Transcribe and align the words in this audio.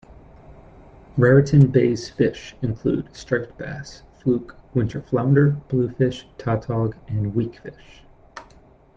Raritan 1.15 1.67
Bay's 1.67 2.09
fish 2.09 2.55
include 2.63 3.15
striped 3.15 3.55
bass, 3.59 4.01
fluke, 4.17 4.55
winter 4.73 4.99
flounder, 4.99 5.51
bluefish, 5.69 6.27
tautog 6.39 6.95
and 7.07 7.35
weakfish. 7.35 8.03